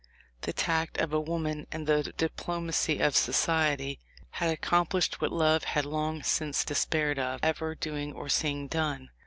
The 0.41 0.51
tact 0.51 0.97
of 0.97 1.13
a 1.13 1.19
woman 1.19 1.67
and 1.71 1.85
the 1.85 2.01
diplomacy 2.17 2.97
of 2.97 3.15
society 3.15 3.99
had 4.31 4.49
accom 4.59 4.89
plished 4.89 5.21
what 5.21 5.31
love 5.31 5.63
had 5.63 5.85
long 5.85 6.23
since 6.23 6.65
despaired 6.65 7.19
of 7.19 7.39
ever 7.43 7.75
doing 7.75 8.11
or 8.11 8.27
seeing 8.27 8.67
done. 8.67 9.11